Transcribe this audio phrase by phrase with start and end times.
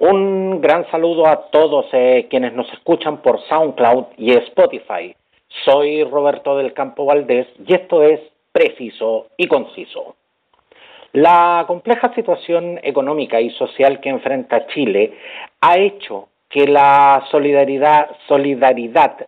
[0.00, 5.14] Un gran saludo a todos eh, quienes nos escuchan por SoundCloud y Spotify.
[5.66, 8.18] Soy Roberto del Campo Valdés y esto es
[8.50, 10.16] Preciso y Conciso.
[11.12, 15.18] La compleja situación económica y social que enfrenta Chile
[15.60, 18.08] ha hecho que la solidaridad,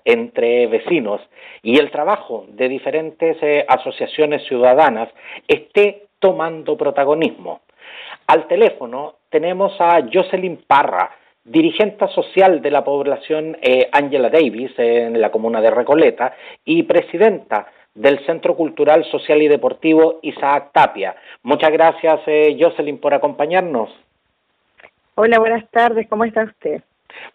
[0.06, 1.20] entre vecinos
[1.62, 5.10] y el trabajo de diferentes eh, asociaciones ciudadanas
[5.46, 7.60] esté tomando protagonismo.
[8.26, 11.10] Al teléfono tenemos a Jocelyn Parra,
[11.42, 17.66] dirigente social de la población eh, Angela Davis en la comuna de Recoleta y presidenta
[17.94, 21.16] del Centro Cultural, Social y Deportivo Isaac Tapia.
[21.42, 23.90] Muchas gracias, eh, Jocelyn, por acompañarnos.
[25.16, 26.82] Hola, buenas tardes, ¿cómo está usted?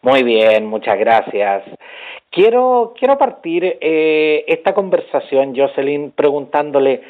[0.02, 1.64] Muy bien, muchas gracias.
[2.30, 7.02] Quiero, quiero partir eh, esta conversación, Jocelyn, preguntándole,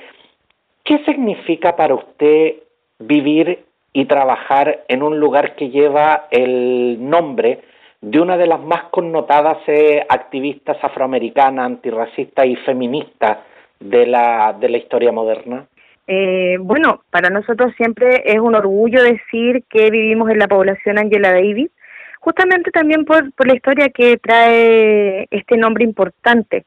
[0.83, 2.55] ¿qué significa para usted
[2.99, 3.66] vivir
[3.97, 7.61] y trabajar en un lugar que lleva el nombre
[7.99, 13.39] de una de las más connotadas eh, activistas afroamericanas, antirracistas y feministas
[13.79, 15.65] de la, de la historia moderna?
[16.05, 21.31] Eh, bueno, para nosotros siempre es un orgullo decir que vivimos en la población Angela
[21.31, 21.71] Davis,
[22.19, 26.65] justamente también por, por la historia que trae este nombre importante.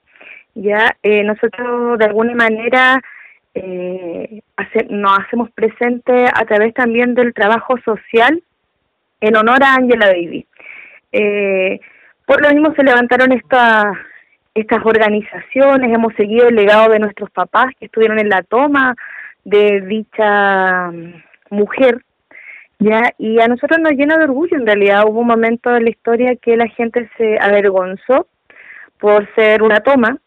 [0.56, 3.00] Ya eh, nosotros de alguna manera
[3.54, 4.42] eh,
[4.88, 8.42] nos hacemos presente a través también del trabajo social
[9.20, 10.46] en honor a Angela Davis.
[11.12, 11.80] Eh,
[12.26, 13.96] por lo mismo se levantaron estas
[14.54, 18.94] estas organizaciones, hemos seguido el legado de nuestros papás que estuvieron en la toma
[19.44, 22.04] de dicha mm, mujer,
[22.78, 25.04] ya y a nosotros nos llena de orgullo en realidad.
[25.06, 28.26] Hubo un momento en la historia que la gente se avergonzó
[28.98, 30.18] por ser una toma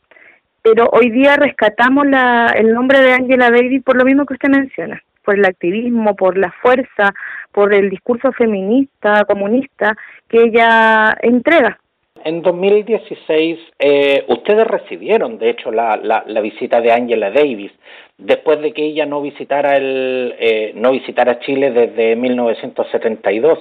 [0.64, 4.50] pero hoy día rescatamos la, el nombre de Angela Davis por lo mismo que usted
[4.50, 7.14] menciona, por el activismo, por la fuerza,
[7.52, 9.96] por el discurso feminista, comunista
[10.30, 11.78] que ella entrega.
[12.24, 17.74] En 2016 eh, ustedes recibieron, de hecho, la, la, visita de Angela Davis
[18.18, 23.60] después de que ella no visitara el eh, no visitara Chile desde 1972.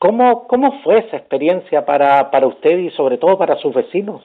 [0.00, 4.24] ¿Cómo cómo fue esa experiencia para para usted y sobre todo para sus vecinos?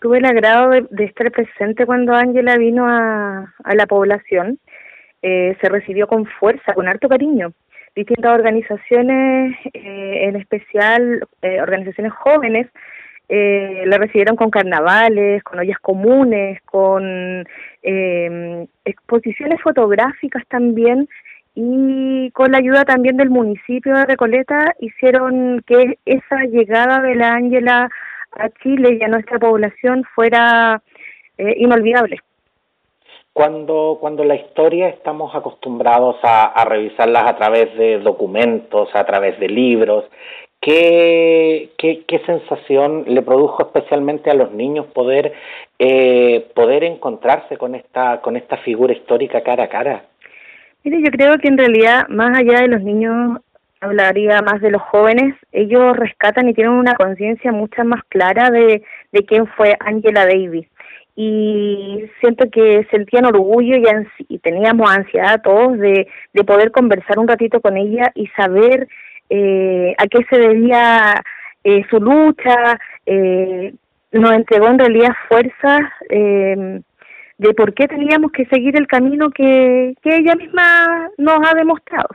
[0.00, 4.58] Tuve el agrado de, estar presente cuando Ángela vino a, la población.
[5.22, 7.52] Eh, se recibió con fuerza, con harto cariño.
[7.94, 12.68] Distintas organizaciones, eh, en especial eh, organizaciones jóvenes,
[13.30, 17.44] la recibieron con carnavales, con ollas comunes, con
[17.82, 21.06] exposiciones fotográficas también
[21.54, 27.34] y con la ayuda también del municipio de Recoleta hicieron que esa llegada de la
[27.34, 27.90] Ángela
[28.38, 30.82] a Chile y a nuestra población fuera
[31.36, 32.18] eh, inolvidable.
[33.32, 39.38] Cuando, cuando la historia estamos acostumbrados a, a, revisarlas a través de documentos, a través
[39.38, 40.04] de libros,
[40.60, 45.32] ¿qué, qué, qué sensación le produjo especialmente a los niños poder,
[45.78, 50.04] eh, poder encontrarse con esta, con esta figura histórica cara a cara?
[50.84, 53.40] Mire, yo creo que en realidad, más allá de los niños,
[53.80, 58.82] hablaría más de los jóvenes, ellos rescatan y tienen una conciencia mucho más clara de,
[59.12, 60.66] de quién fue Angela Davis.
[61.16, 63.76] Y siento que sentían orgullo
[64.28, 68.86] y, teníamos ansiedad todos de, de poder conversar un ratito con ella y saber
[69.28, 71.20] eh, a qué se debía
[71.64, 72.78] eh, su lucha.
[73.04, 73.74] Eh,
[74.12, 76.80] nos entregó en realidad fuerzas eh,
[77.36, 82.08] de por qué teníamos que seguir el camino que, que ella misma nos ha demostrado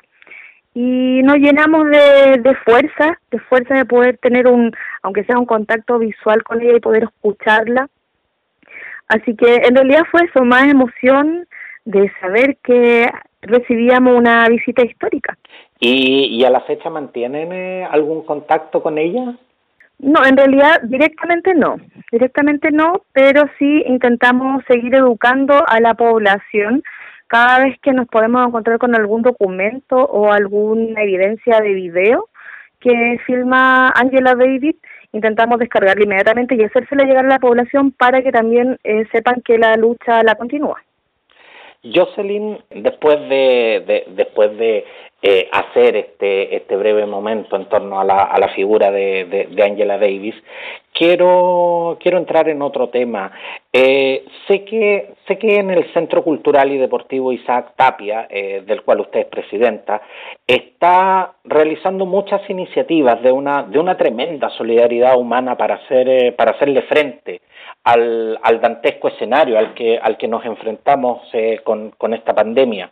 [0.73, 4.71] y nos llenamos de, de fuerza, de fuerza de poder tener un,
[5.03, 7.89] aunque sea un contacto visual con ella y poder escucharla.
[9.07, 11.47] Así que en realidad fue eso, más emoción
[11.85, 13.11] de saber que
[13.41, 15.37] recibíamos una visita histórica.
[15.79, 19.35] ¿Y, y a la fecha mantienen eh, algún contacto con ella?
[19.99, 21.77] No, en realidad directamente no,
[22.11, 26.83] directamente no, pero sí intentamos seguir educando a la población
[27.27, 32.29] cada vez que nos podemos encontrar con algún documento o alguna evidencia de video
[32.79, 34.75] que filma Angela David,
[35.13, 39.57] intentamos descargarla inmediatamente y hacérsela llegar a la población para que también eh, sepan que
[39.57, 40.81] la lucha la continúa.
[41.83, 44.85] Jocelyn, después de, después de
[45.21, 49.63] eh, hacer este, este breve momento en torno a la, a la figura de, de,
[49.63, 50.35] Angela Davis,
[50.93, 53.31] quiero, quiero entrar en otro tema.
[53.71, 58.81] Eh, sé, que, sé que en el Centro Cultural y Deportivo Isaac Tapia, eh, del
[58.81, 60.01] cual usted es presidenta,
[60.45, 66.81] está realizando muchas iniciativas de una, de una tremenda solidaridad humana para, hacer, para hacerle
[66.83, 67.41] frente
[67.83, 71.21] al, al dantesco escenario al que, al que nos enfrentamos
[71.63, 72.89] con, con esta pandemia.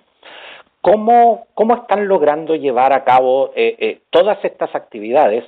[0.82, 5.46] ¿cómo, ¿cómo están logrando llevar a cabo eh, eh, todas estas actividades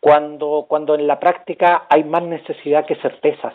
[0.00, 3.54] cuando, cuando en la práctica hay más necesidad que certezas?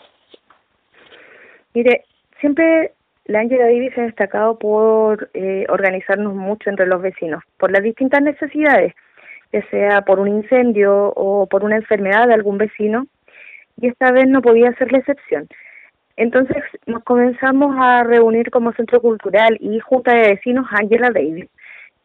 [1.74, 2.04] Mire,
[2.40, 2.92] siempre
[3.26, 7.82] la Angela Davis se ha destacado por eh, organizarnos mucho entre los vecinos, por las
[7.82, 8.94] distintas necesidades,
[9.52, 13.06] ya sea por un incendio o por una enfermedad de algún vecino,
[13.80, 15.48] y esta vez no podía ser la excepción.
[16.16, 21.46] Entonces nos comenzamos a reunir como centro cultural y junta de vecinos Angela Davis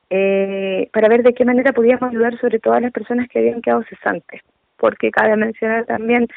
[0.10, 3.62] eh, para ver de qué manera podíamos ayudar sobre todo a las personas que habían
[3.62, 4.42] quedado cesantes,
[4.78, 6.28] porque cabe mencionar también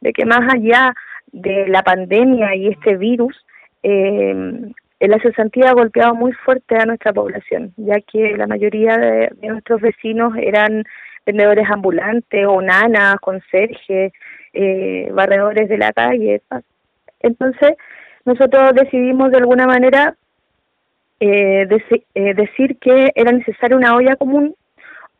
[0.00, 0.92] de que más allá
[1.30, 3.46] de la pandemia y este virus,
[3.84, 4.34] eh,
[4.98, 9.80] la cesantía ha golpeado muy fuerte a nuestra población, ya que la mayoría de, nuestros
[9.80, 10.84] vecinos eran
[11.24, 14.12] vendedores ambulantes o nanas, conserjes,
[14.52, 16.42] eh, barredores de la calle.
[17.20, 17.72] Entonces,
[18.24, 20.14] nosotros decidimos de alguna manera
[21.20, 21.68] eh,
[22.14, 24.54] eh, decir que era necesaria una olla común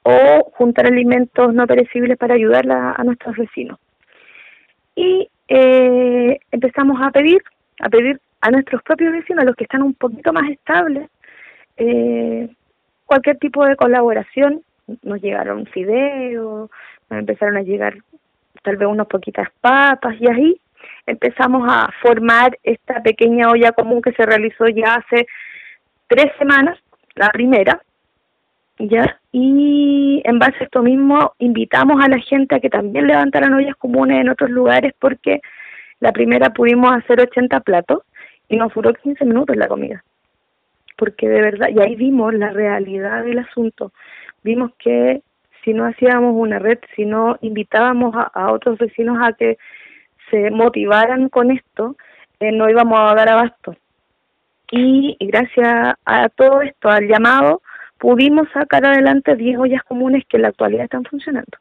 [0.03, 3.79] o juntar alimentos no perecibles para ayudar a nuestros vecinos.
[4.95, 7.43] Y eh, empezamos a pedir,
[7.81, 11.09] a pedir a nuestros propios vecinos, a los que están un poquito más estables,
[11.77, 12.49] eh,
[13.05, 14.63] cualquier tipo de colaboración.
[15.03, 16.71] Nos llegaron fideos,
[17.11, 17.97] nos empezaron a llegar
[18.63, 20.61] tal vez unas poquitas papas y ahí
[21.07, 25.27] empezamos a formar esta pequeña olla común que se realizó ya hace
[26.07, 26.79] tres semanas,
[27.15, 27.81] la primera,
[28.79, 33.55] ya y en base a esto mismo invitamos a la gente a que también levantaran
[33.55, 35.41] ollas comunes en otros lugares porque
[36.01, 38.03] la primera pudimos hacer 80 platos
[38.49, 40.03] y nos duró 15 minutos la comida.
[40.97, 43.93] Porque de verdad, y ahí vimos la realidad del asunto.
[44.43, 45.23] Vimos que
[45.65, 49.59] si no hacíamos una red, si no invitábamos a, otros vecinos a que
[50.31, 51.97] se motivaran con esto,
[52.39, 53.77] eh, no íbamos a dar abasto.
[54.71, 57.61] Y, gracias a todo esto, al llamado,
[57.99, 61.59] pudimos sacar adelante 10 ollas comunes que en la actualidad están funcionando.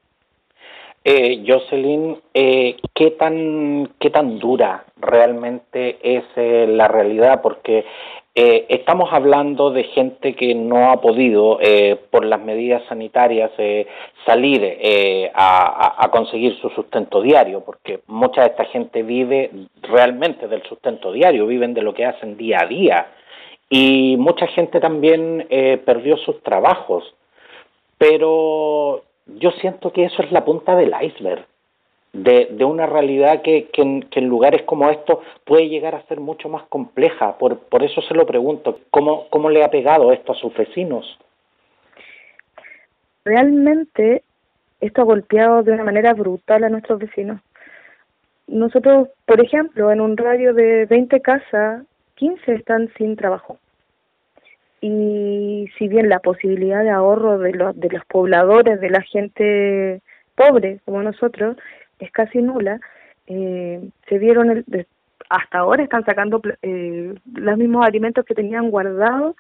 [1.04, 7.42] Eh, Jocelyn, eh, ¿qué, tan, ¿qué tan dura realmente es eh, la realidad?
[7.42, 7.86] Porque
[8.36, 11.60] eh, estamos hablando de gente que no ha podido,
[12.12, 13.52] por las medidas sanitarias,
[14.26, 20.64] salir a, a, conseguir su sustento diario, porque mucha de esta gente vive realmente del
[20.64, 23.08] sustento diario, viven de lo que hacen día a día
[23.70, 27.16] y mucha gente también eh, perdió sus trabajos.
[27.98, 31.46] Pero yo siento que eso es la punta del iceberg
[32.14, 36.50] de, de una realidad que, que, en, lugares como estos puede llegar a ser mucho
[36.50, 37.38] más compleja.
[37.38, 41.20] Por, por eso se lo pregunto, ¿cómo, ¿cómo le ha pegado esto a sus vecinos?
[43.26, 44.24] Realmente
[44.82, 47.42] esto ha golpeado de una manera brutal a nuestros vecinos.
[48.48, 51.84] Nosotros, por ejemplo, en un radio de 20 casas,
[52.16, 53.60] 15 están sin trabajo.
[54.82, 60.02] Y si bien la posibilidad de ahorro de los, de los pobladores, de la gente
[60.36, 61.58] pobre como nosotros,
[62.00, 62.80] es casi nula,
[63.28, 64.88] eh, se vieron, el,
[65.30, 69.36] hasta ahora están sacando eh, los mismos alimentos que tenían guardados,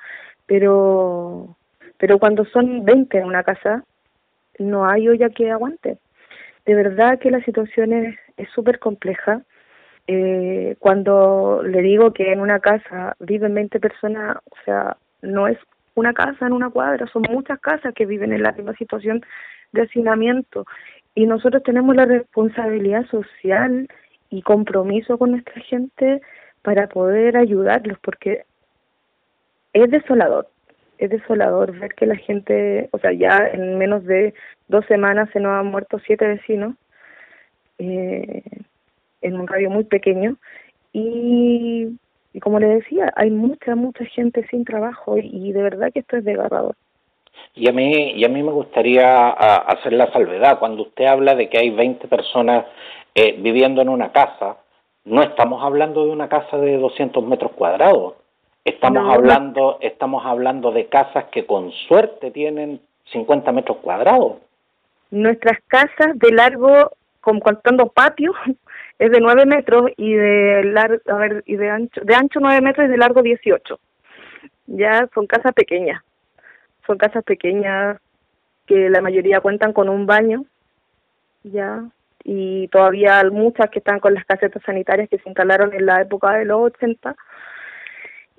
[0.45, 1.55] pero,
[1.97, 3.83] pero cuando son 20 en una casa,
[4.59, 5.97] no hay olla que aguante.
[6.65, 7.93] De verdad que la situación
[8.37, 9.41] es súper compleja
[10.11, 15.59] eh, cuando le digo que en una casa viven 20 personas, o sea, no es
[15.93, 19.21] una casa en una cuadra, son muchas casas que viven en la misma situación
[19.71, 20.65] de hacinamiento
[21.19, 23.89] y nosotros tenemos la responsabilidad social
[24.29, 26.21] y compromiso con nuestra gente
[26.61, 28.45] para poder ayudarlos porque
[29.73, 30.47] es desolador,
[30.97, 34.33] es desolador ver que la gente, o sea, ya en menos de
[34.69, 36.75] dos semanas se nos han muerto siete vecinos.
[37.79, 38.41] Eh,
[39.21, 40.37] en un radio muy pequeño
[40.93, 41.97] y,
[42.41, 46.23] como le decía, hay mucha, mucha gente sin trabajo y, de verdad que esto es
[46.23, 46.77] desgarrador.
[47.55, 51.49] Y a mí, y a mí me gustaría hacer la salvedad, cuando usted habla de
[51.49, 52.65] que hay 20 personas
[53.15, 54.57] eh, viviendo en una casa,
[55.05, 58.13] no estamos hablando de una casa de 200 metros cuadrados,
[58.63, 62.79] estamos hablando estamos hablando de casas que con suerte tienen
[63.11, 64.37] 50 metros cuadrados.
[65.11, 66.91] Nuestras casas de largo,
[67.21, 68.33] contando patio,
[68.99, 72.61] es de 9 metros y de largo, a ver, y de ancho, de ancho 9
[72.61, 73.79] metros y de largo 18.
[74.67, 76.03] Ya son casas pequeñas.
[76.89, 77.99] Son casas pequeñas
[78.65, 80.45] que la mayoría cuentan con un baño,
[81.43, 81.83] ya,
[82.23, 86.01] y todavía hay muchas que están con las casetas sanitarias que se instalaron en la
[86.01, 87.15] época de los 80.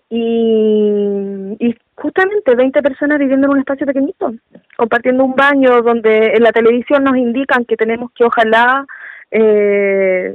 [0.09, 4.35] Y, y justamente 20 personas viviendo en un espacio pequeñito,
[4.77, 8.85] compartiendo un baño donde en la televisión nos indican que tenemos que ojalá
[9.31, 10.35] eh,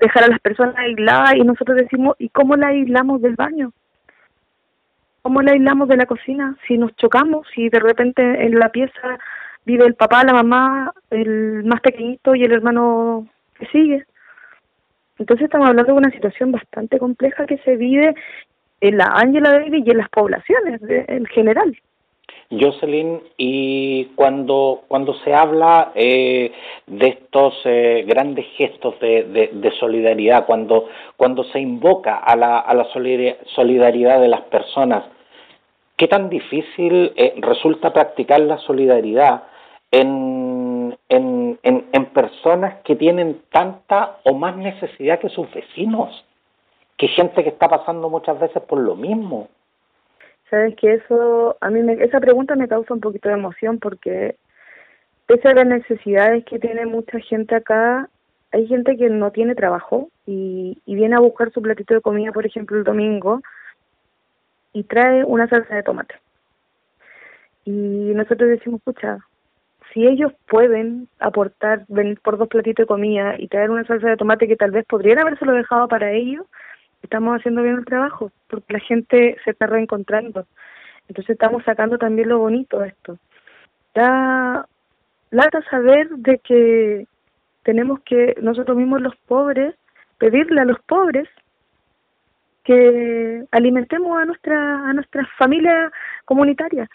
[0.00, 3.72] dejar a las personas aisladas y nosotros decimos, ¿y cómo la aislamos del baño?
[5.22, 6.56] ¿Cómo la aislamos de la cocina?
[6.66, 9.18] Si nos chocamos, si de repente en la pieza
[9.64, 14.04] vive el papá, la mamá, el más pequeñito y el hermano que sigue.
[15.18, 18.16] Entonces estamos hablando de una situación bastante compleja que se vive
[18.80, 21.78] en la Ángela Davis y en las poblaciones en general.
[22.60, 26.52] Jocelyn, y cuando, cuando se habla eh,
[26.86, 32.74] de estos eh, grandes gestos de, de, solidaridad, cuando, cuando se invoca a la, a
[32.74, 35.04] la solidaridad de las personas,
[35.96, 39.44] ¿qué tan difícil eh, resulta practicar la solidaridad
[39.90, 46.24] en, en, en, en personas que tienen tanta o más necesidad que sus vecinos?
[46.98, 49.48] Que gente que está pasando muchas veces por lo mismo.
[50.52, 54.36] Sabes que eso, a mí me, esa pregunta me causa un poquito de emoción porque
[55.24, 58.10] pese a las necesidades que tiene mucha gente acá,
[58.52, 62.32] hay gente que no tiene trabajo y, y viene a buscar su platito de comida,
[62.32, 63.40] por ejemplo, el domingo
[64.74, 66.16] y trae una salsa de tomate.
[67.64, 69.20] Y nosotros decimos, escucha,
[69.94, 74.18] si ellos pueden aportar, venir por dos platitos de comida y traer una salsa de
[74.18, 76.44] tomate que tal vez podrían habérselo dejado para ellos,
[77.02, 80.46] estamos haciendo bien el trabajo, porque la gente se está reencontrando.
[81.08, 83.18] Entonces estamos sacando también lo bonito de esto.
[83.94, 84.66] Da
[85.30, 87.06] lata saber de que
[87.62, 89.74] tenemos que nosotros mismos los pobres
[90.18, 91.28] pedirle a los pobres
[92.64, 95.90] que alimentemos a nuestra a nuestra familia
[96.24, 96.88] comunitaria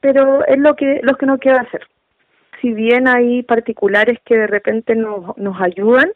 [0.00, 1.86] pero es lo que lo que no queda hacer
[2.60, 6.12] si bien hay particulares que de repente nos nos ayudan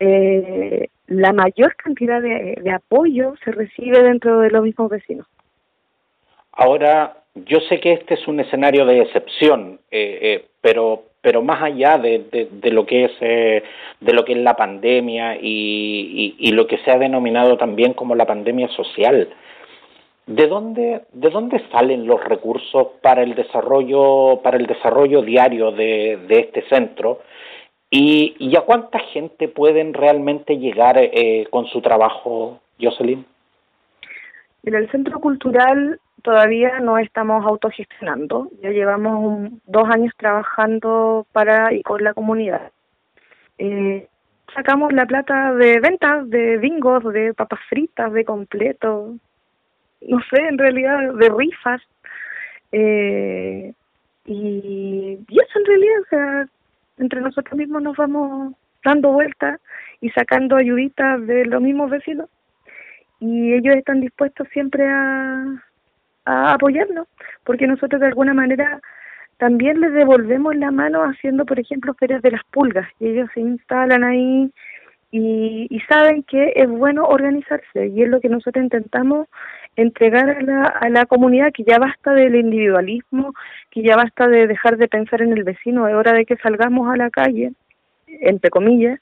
[0.00, 5.26] eh, la mayor cantidad de, apoyo se recibe dentro de los mismos vecinos.
[6.52, 11.62] Ahora, yo sé que este es un escenario de excepción, eh, eh, pero pero más
[11.62, 13.62] allá de, de, lo que es eh,
[14.00, 18.14] de lo que es la pandemia y, y, lo que se ha denominado también como
[18.14, 19.28] la pandemia social,
[20.26, 26.20] ¿de dónde de dónde salen los recursos para el desarrollo para el desarrollo diario de,
[26.26, 27.20] de este centro
[27.90, 33.26] ¿Y, ¿Y, a cuánta gente pueden realmente llegar eh, con su trabajo, Jocelyn?
[34.62, 41.82] En el centro cultural todavía no estamos autogestionando, ya llevamos dos años trabajando para y
[41.82, 42.70] con la comunidad.
[43.58, 44.06] Eh,
[44.54, 49.14] sacamos la plata de ventas, de bingos, de papas fritas, de completo,
[50.06, 51.82] no sé, en realidad de rifas.
[52.70, 53.72] Eh,
[54.26, 56.46] y, y eso en realidad, o sea,
[57.00, 58.54] entre nosotros mismos nos vamos
[58.84, 59.60] dando vueltas
[60.00, 62.28] y sacando ayuditas de los mismos vecinos.
[63.18, 65.56] Y ellos están dispuestos siempre a,
[66.24, 67.08] apoyarnos
[67.44, 68.80] porque nosotros de alguna manera
[69.38, 72.88] también les devolvemos la mano haciendo por ejemplo ferias de las pulgas.
[73.00, 74.52] Y ellos se instalan ahí
[75.10, 79.26] y, y saben que es bueno organizarse y es lo que nosotros intentamos
[79.76, 83.32] entregar a la, a la comunidad que ya basta del individualismo,
[83.70, 86.92] que ya basta de dejar de pensar en el vecino, es hora de que salgamos
[86.92, 87.52] a la calle,
[88.06, 89.00] entre comillas,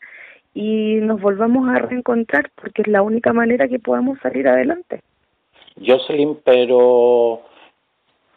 [0.55, 5.03] y nos volvamos a reencontrar porque es la única manera que podamos salir adelante.
[5.85, 7.43] Jocelyn, pero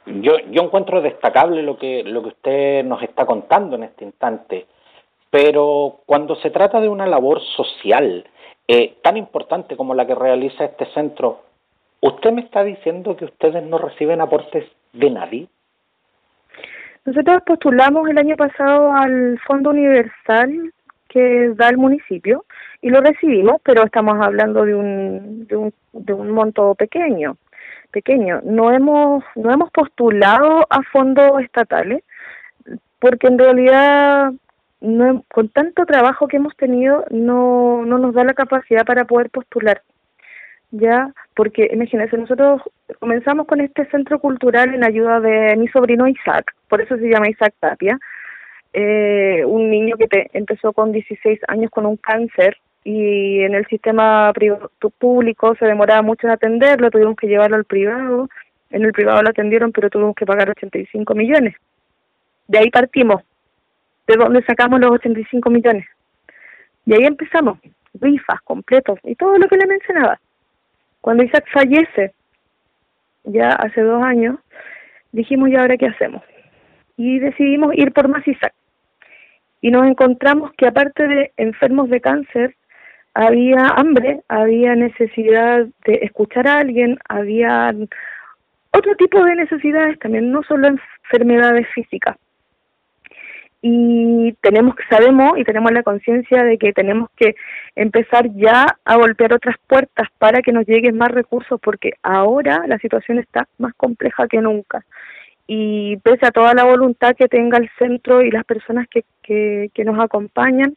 [0.05, 4.67] yo, yo encuentro destacable lo que, lo que usted nos está contando en este instante,
[5.29, 8.25] pero cuando se trata de una labor social
[8.67, 11.39] eh, tan importante como la que realiza este centro,
[12.01, 15.48] ¿Usted me está diciendo que ustedes no reciben aportes de nadie?
[17.05, 20.74] Nosotros postulamos el año pasado al Fondo Universal
[21.08, 22.46] que da el municipio
[22.81, 27.38] y lo recibimos, pero estamos hablando de un, de un, de un monto pequeño,
[27.91, 28.41] pequeño.
[28.46, 32.03] No hemos, no hemos postulado a fondos estatales
[33.00, 34.31] porque en realidad
[34.79, 39.29] no, con tanto trabajo que hemos tenido no, no nos da la capacidad para poder
[39.29, 39.84] postular
[40.72, 42.62] ya, porque imagínense, nosotros
[43.00, 47.30] comenzamos con este centro cultural en ayuda de mi sobrino Isaac, por eso se llama
[47.30, 48.00] Isaac Tapia,
[48.74, 53.68] eh, un niño que te, empezó con 16 años con un cáncer y en el
[53.68, 54.32] sistema
[54.98, 58.30] público se demoraba mucho en atenderlo, tuvimos que llevarlo al privado,
[58.70, 61.56] en el privado lo atendieron pero tuvimos que pagar 85 millones.
[62.48, 63.22] De ahí partimos,
[64.08, 65.86] de donde sacamos los 85 millones.
[66.86, 67.60] Y ahí empezamos,
[67.94, 70.20] rifas completos y todo lo que le mencionaba.
[71.01, 72.13] Cuando Isaac fallece,
[73.24, 74.39] ya hace dos años,
[75.12, 76.24] dijimos, ¿y ahora qué hacemos?
[76.96, 78.53] Y decidimos ir por más Isaac.
[79.62, 82.55] Y nos encontramos que aparte de enfermos de cáncer,
[83.13, 87.74] había hambre, había necesidad de escuchar a alguien, había
[88.72, 92.17] otro tipo de necesidades también, no solo enfermedades físicas.
[93.62, 97.36] Y tenemos sabemos y tenemos la conciencia de que tenemos que
[97.75, 102.80] empezar ya a golpear otras puertas para que nos lleguen más recursos porque ahora la
[102.80, 104.84] situación está más compleja que nunca
[105.46, 109.70] y pese a toda la voluntad que tenga el centro y las personas que, que,
[109.74, 110.74] que nos acompañan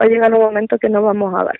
[0.00, 1.58] va a llegar un momento que no vamos a dar.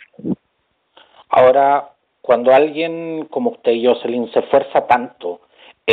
[1.29, 1.89] Ahora,
[2.21, 5.41] cuando alguien como usted, Jocelyn, se esfuerza tanto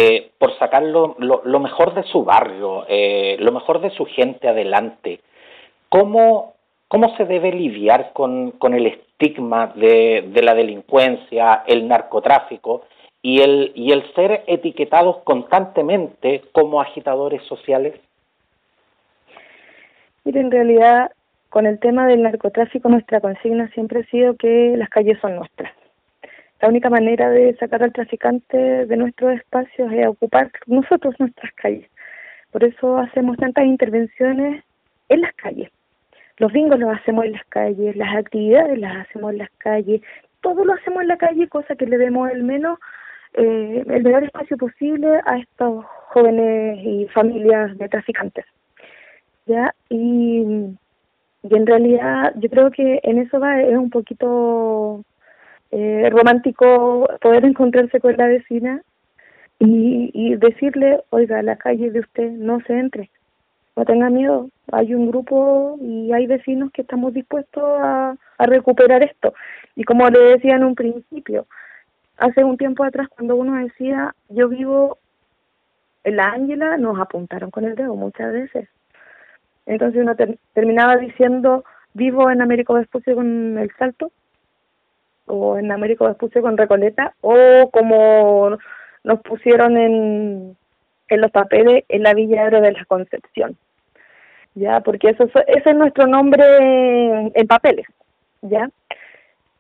[0.02, 4.48] eh, por sacar lo, lo, mejor de su barrio, eh, lo mejor de su gente
[4.48, 5.20] adelante.
[5.90, 6.54] ¿Cómo,
[6.88, 12.84] cómo se debe lidiar con, con el estigma de, de, la delincuencia, el narcotráfico
[13.22, 18.00] y el, y el ser etiquetados constantemente como agitadores sociales?
[20.24, 21.12] Mire, en realidad,
[21.50, 25.79] con el tema del narcotráfico, nuestra consigna siempre ha sido que las calles son nuestras
[26.62, 31.90] la única manera de sacar al traficante de nuestros espacios es ocupar nosotros nuestras calles.
[32.52, 34.64] Por eso hacemos tantas intervenciones
[35.08, 35.70] en las calles.
[36.38, 40.02] Los bingos los hacemos en las calles, las actividades las hacemos en las calles,
[40.42, 42.80] todo lo hacemos en la calle, cosa que le demos el menos,
[43.34, 48.46] eh, el menor espacio posible a estos jóvenes y familias de traficantes.
[49.46, 49.74] ¿Ya?
[49.90, 50.44] Y,
[51.44, 55.04] y en realidad yo creo que en eso va, es un poquito
[55.72, 58.82] eh, romántico poder encontrarse con la vecina
[59.60, 63.10] y, y decirle, oiga, la calle de usted no se entre,
[63.76, 69.04] no tenga miedo, hay un grupo y hay vecinos que estamos dispuestos a, a recuperar
[69.04, 69.34] esto.
[69.76, 71.46] Y como le decía en un principio,
[72.18, 74.98] hace un tiempo atrás cuando uno decía, yo vivo
[76.04, 78.68] en la Ángela, nos apuntaron con el dedo muchas veces.
[79.66, 80.16] Entonces uno
[80.54, 84.12] terminaba diciendo, vivo en América Vespucio con el salto,
[85.30, 88.58] o en América Vespucio con Recoleta, o como
[89.04, 90.58] nos pusieron en,
[91.08, 93.58] en los papeles en la Villa de la Concepción.
[94.56, 96.44] Ya, porque eso ese es nuestro nombre
[97.34, 97.86] en, papeles,
[98.42, 98.70] ¿ya?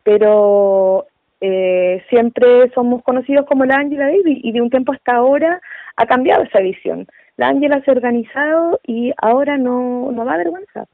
[0.04, 1.06] Pero
[1.42, 5.62] eh, siempre somos conocidos como la Ángela David y de un tiempo hasta ahora
[5.96, 7.08] ha cambiado esa visión.
[7.38, 10.86] La Ángela se ha organizado y ahora no, no da vergüenza.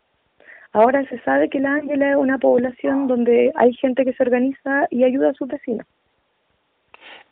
[0.76, 4.88] Ahora se sabe que la Ángela es una población donde hay gente que se organiza
[4.90, 5.88] y ayuda a sus vecinos.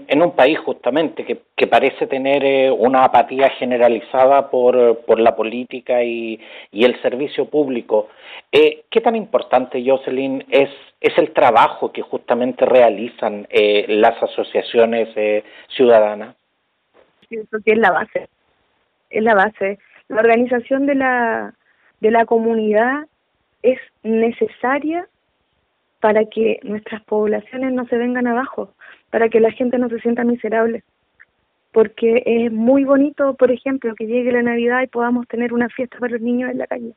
[0.07, 5.35] En un país justamente que, que parece tener eh, una apatía generalizada por, por la
[5.35, 6.39] política y,
[6.71, 8.07] y el servicio público,
[8.49, 10.69] eh, ¿qué tan importante, Jocelyn, es,
[11.01, 16.37] es el trabajo que justamente realizan eh, las asociaciones eh, ciudadanas?
[17.27, 18.29] Pienso que es la base,
[19.09, 19.79] es la base.
[20.07, 21.53] La organización de la,
[21.99, 23.05] de la comunidad
[23.63, 25.07] es necesaria
[25.99, 28.73] para que nuestras poblaciones no se vengan abajo,
[29.09, 30.83] para que la gente no se sienta miserable.
[31.71, 35.97] Porque es muy bonito, por ejemplo, que llegue la Navidad y podamos tener una fiesta
[35.97, 36.93] para los niños en la calle.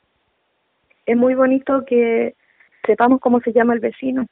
[1.06, 2.34] Es muy bonito que
[2.84, 4.26] sepamos cómo se llama el vecino.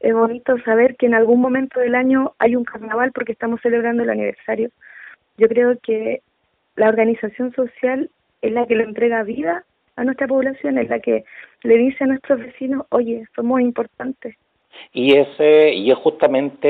[0.00, 4.02] Es bonito saber que en algún momento del año hay un carnaval porque estamos celebrando
[4.02, 4.70] el aniversario.
[5.38, 6.20] Yo creo que
[6.74, 8.10] la organización social
[8.42, 9.64] es la que le entrega vida
[9.96, 11.24] a nuestra población, es la que
[11.62, 14.36] le dice a nuestros vecinos, oye, somos importantes.
[14.92, 16.68] Y, ese, y es justamente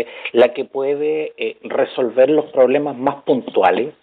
[0.00, 3.94] eh, la que puede eh, resolver los problemas más puntuales.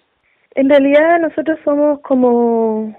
[0.56, 2.96] En realidad nosotros somos como,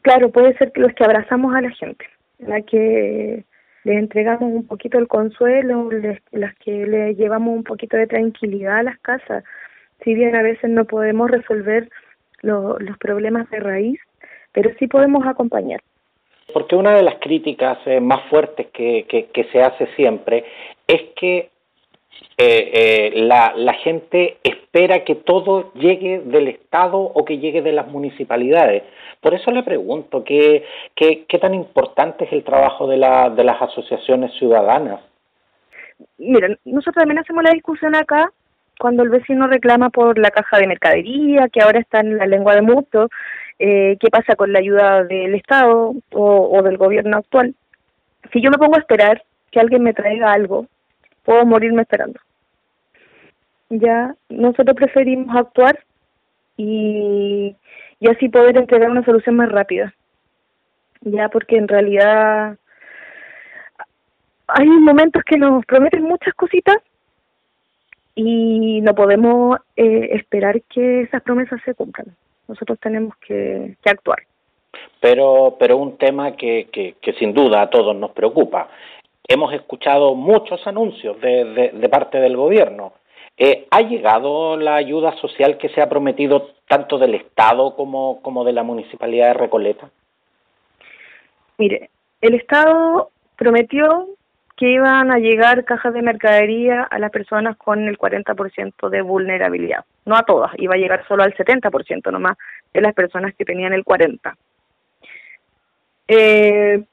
[0.00, 2.06] claro, puede ser que los que abrazamos a la gente,
[2.38, 3.44] la que
[3.84, 5.90] les entregamos un poquito el consuelo,
[6.30, 9.44] las que le llevamos un poquito de tranquilidad a las casas,
[10.02, 11.90] si bien a veces no podemos resolver
[12.42, 14.00] los problemas de raíz,
[14.52, 15.80] pero sí podemos acompañar.
[16.52, 20.44] Porque una de las críticas eh, más fuertes que, que, se hace siempre
[20.86, 21.50] es que
[22.36, 27.72] eh, eh, la, la gente espera que todo llegue del Estado o que llegue de
[27.72, 28.82] las municipalidades.
[29.20, 33.44] Por eso le pregunto, ¿qué, qué, qué tan importante es el trabajo de, la, de
[33.44, 35.00] las asociaciones ciudadanas?
[36.18, 38.30] Mira, nosotros también hacemos la discusión acá
[38.82, 42.56] cuando el vecino reclama por la caja de mercadería, que ahora está en la lengua
[42.56, 43.10] de mucho,
[43.60, 47.54] eh, qué pasa con la ayuda del Estado o, del gobierno actual.
[48.32, 50.66] Si yo me pongo a esperar que alguien me traiga algo,
[51.22, 52.18] puedo morirme esperando.
[53.70, 55.78] Ya, nosotros preferimos actuar
[56.56, 57.54] y,
[58.00, 59.94] y así poder entregar una solución más rápida.
[61.02, 62.58] Ya, porque en realidad
[64.48, 66.78] hay momentos que nos prometen muchas cositas
[68.14, 72.14] y no podemos eh, esperar que esas promesas se cumplan
[72.52, 74.18] nosotros tenemos que, actuar.
[75.00, 78.68] Pero, pero un tema que, que, que, sin duda a todos nos preocupa.
[79.26, 82.92] Hemos escuchado muchos anuncios de, de, parte del gobierno.
[83.36, 88.44] Eh, ¿Ha llegado la ayuda social que se ha prometido tanto del Estado como, como
[88.44, 89.90] de la Municipalidad de Recoleta?
[91.58, 94.08] Mire, el Estado prometió
[94.62, 99.84] que iban a llegar cajas de mercadería a las personas con el 40% de vulnerabilidad.
[100.06, 102.38] No a todas, iba a llegar solo al 70% nomás
[102.72, 104.36] de las personas que tenían el 40%.
[106.06, 106.84] Eh,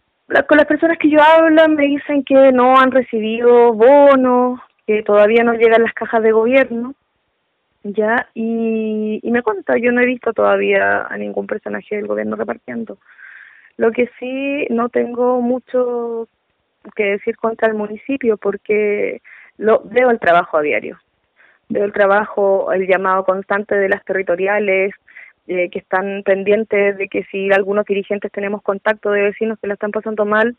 [0.48, 5.44] con las personas que yo hablo me dicen que no han recibido bonos, que todavía
[5.44, 6.96] no llegan las cajas de gobierno,
[7.84, 12.36] ya, y, y me cuenta, yo no he visto todavía a ningún personaje del gobierno
[12.36, 12.98] repartiendo.
[13.78, 16.28] Lo que sí no tengo mucho
[16.94, 19.22] que decir contra el municipio porque
[19.58, 20.98] lo veo el trabajo a diario.
[21.68, 24.94] Veo el trabajo, el llamado constante de las territoriales,
[25.48, 29.74] eh, que están pendientes de que si algunos dirigentes tenemos contacto de vecinos que la
[29.74, 30.56] están pasando mal,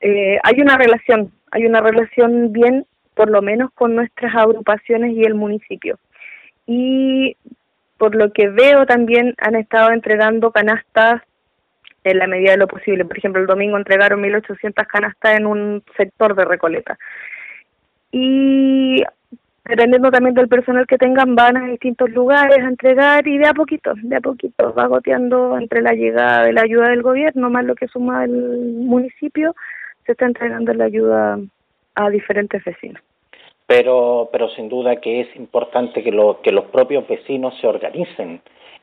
[0.00, 5.24] eh, hay una relación, hay una relación bien, por lo menos con nuestras agrupaciones y
[5.24, 5.98] el municipio.
[6.66, 7.36] Y
[7.98, 11.22] por lo que veo también han estado entregando canastas
[12.04, 13.04] en la medida de lo posible.
[13.04, 16.98] Por ejemplo, el domingo entregaron 1.800 canastas en un sector de Recoleta.
[18.12, 19.02] Y
[19.64, 23.54] dependiendo también del personal que tengan, van a distintos lugares a entregar y de a
[23.54, 27.64] poquito, de a poquito, va goteando entre la llegada de la ayuda del gobierno más
[27.64, 29.54] lo que suma el municipio,
[30.06, 31.38] se está entregando la ayuda
[31.94, 33.02] a diferentes vecinos.
[33.66, 38.40] Pero, pero sin duda que es importante que, lo, que los propios vecinos se organicen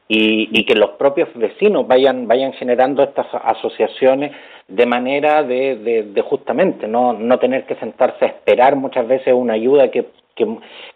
[0.07, 4.31] y, y, que los propios vecinos vayan vayan generando estas asociaciones
[4.67, 9.53] de manera de, de, justamente no, no tener que sentarse a esperar muchas veces una
[9.53, 10.45] ayuda que, que,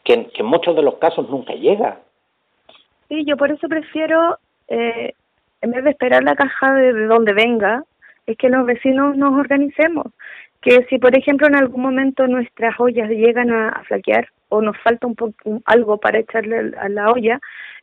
[0.03, 1.99] que, en muchos de los casos nunca llega.
[3.07, 5.13] Sí, yo por eso prefiero, eh,
[5.61, 7.83] en vez de esperar la caja de, de donde venga,
[8.25, 10.07] es que los vecinos nos organicemos.
[10.61, 14.77] Que si, por ejemplo, en algún momento nuestras ollas llegan a, a flaquear o nos
[14.79, 17.39] falta un, un algo para echarle a la olla,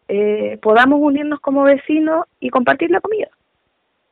[0.09, 3.29] eh, podamos unirnos como vecinos y compartir la comida.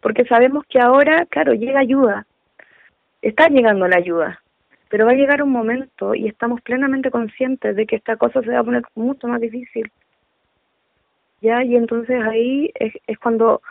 [0.00, 2.26] Porque sabemos que ahora, claro, llega ayuda,
[3.22, 4.40] está llegando la ayuda,
[4.88, 8.50] pero va a llegar un momento y estamos plenamente conscientes de que esta cosa se
[8.50, 9.90] va a poner mucho más difícil.
[11.40, 11.64] ¿Ya?
[11.64, 13.62] Y entonces ahí es, es cuando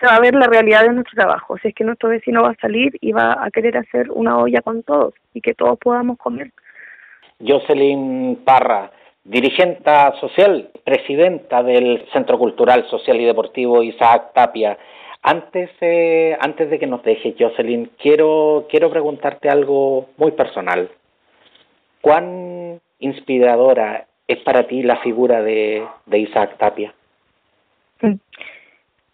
[0.00, 1.58] se va a ver la realidad de nuestro trabajo.
[1.58, 4.62] Si es que nuestro vecino va a salir y va a querer hacer una olla
[4.62, 6.52] con todos y que todos podamos comer.
[7.44, 8.90] Jocelyn Parra,
[9.24, 14.76] dirigenta social, presidenta del Centro Cultural, Social y Deportivo Isaac Tapia.
[15.22, 20.90] Antes, eh, antes de que nos dejes, Jocelyn, quiero, quiero preguntarte algo muy personal.
[22.00, 26.92] ¿Cuán inspiradora es para ti la figura de, de Isaac Tapia?
[28.00, 28.14] Mm.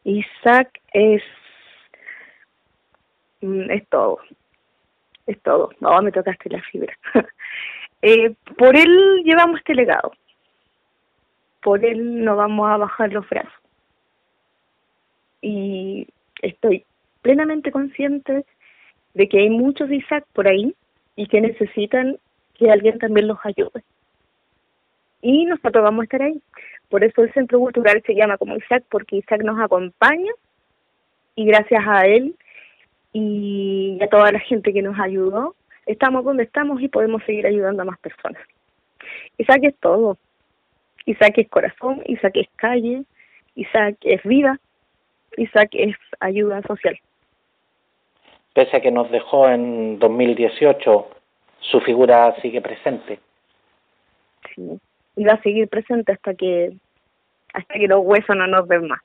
[0.04, 1.22] Isaac es,
[3.42, 4.18] mm, es todo,
[5.26, 5.70] es todo.
[5.80, 6.96] No, me tocaste la fibra.
[8.02, 10.12] Eh, por él llevamos este legado.
[11.62, 13.52] Por él no vamos a bajar los brazos.
[15.40, 16.06] Y
[16.42, 16.84] estoy
[17.22, 18.44] plenamente consciente
[19.14, 20.74] de que hay muchos Isaac por ahí
[21.16, 22.16] y que necesitan
[22.54, 23.82] que alguien también los ayude.
[25.20, 26.40] Y nosotros vamos a estar ahí.
[26.88, 30.32] Por eso el Centro Cultural se llama como Isaac, porque Isaac nos acompaña
[31.34, 32.34] y gracias a él
[33.12, 35.54] y a toda la gente que nos ayudó,
[35.88, 38.40] estamos donde estamos y podemos seguir ayudando a más personas.
[39.38, 40.16] Isaac es todo.
[41.06, 43.04] Isaac es corazón, Isaac es calle,
[43.54, 44.60] Isaac es vida,
[45.38, 46.98] Isaac es ayuda social.
[48.52, 51.08] Pese a que nos dejó en 2018,
[51.60, 53.20] su figura sigue presente.
[54.54, 54.78] Sí,
[55.16, 56.72] y va a seguir presente hasta que
[57.54, 59.00] hasta que los huesos no nos ven más.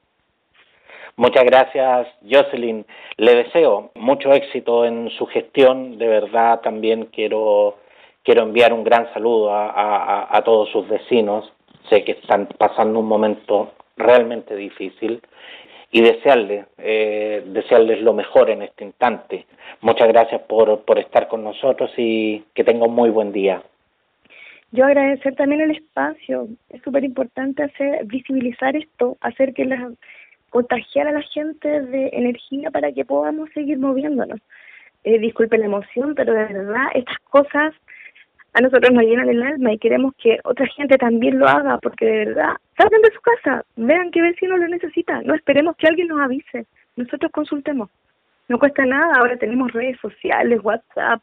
[1.15, 2.85] Muchas gracias, Jocelyn.
[3.17, 5.97] Le deseo mucho éxito en su gestión.
[5.97, 7.77] De verdad, también quiero,
[8.23, 11.51] quiero enviar un gran saludo a, a, todos sus vecinos.
[11.89, 15.21] Sé que están pasando un momento realmente difícil
[15.91, 19.45] y desearles, eh, desearles lo mejor en este instante.
[19.81, 23.61] Muchas gracias por, por estar con nosotros y que tenga un muy buen día.
[24.71, 26.47] Yo agradecer también el espacio.
[26.69, 29.93] Es súper importante hacer visibilizar esto, hacer que las
[30.53, 34.39] contagiar a la gente de energía para que podamos seguir moviéndonos.
[35.03, 37.73] Eh, disculpe la emoción, pero de verdad estas cosas
[38.53, 42.05] a nosotros nos llenan el alma y queremos que otra gente también lo haga, porque
[42.05, 46.07] de verdad, salgan de su casa, vean qué vecino lo necesita, no esperemos que alguien
[46.09, 47.89] nos avise, nosotros consultemos.
[48.47, 51.19] No cuesta nada, ahora tenemos redes sociales, WhatsApp,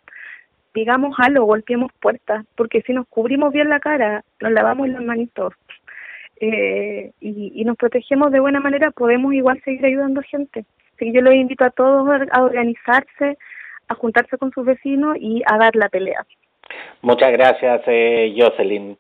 [0.75, 5.55] digamos algo, golpeemos puertas, porque si nos cubrimos bien la cara, nos lavamos las manitos,
[6.41, 10.65] eh, y, y, nos protegemos de buena manera, podemos igual seguir ayudando a gente.
[10.95, 13.37] Así que yo les invito a todos a organizarse,
[13.89, 16.25] a juntarse con sus vecinos y a dar la pelea.
[17.03, 18.97] Muchas gracias, eh, Jocelyn.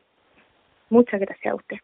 [0.91, 1.77] Muchas gracias a usted.